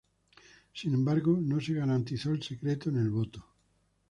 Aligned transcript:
Sin 0.73 0.95
embargo 0.95 1.37
no 1.39 1.61
se 1.61 1.73
garantizó 1.75 2.31
el 2.31 2.41
secreto 2.41 2.89
en 2.89 2.97
el 2.97 3.11
voto. 3.11 3.45